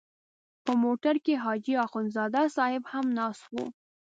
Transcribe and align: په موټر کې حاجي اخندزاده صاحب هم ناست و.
په 0.65 0.71
موټر 0.83 1.15
کې 1.25 1.33
حاجي 1.43 1.73
اخندزاده 1.85 2.43
صاحب 2.55 2.83
هم 2.91 3.05
ناست 3.17 3.43
و. 3.53 3.55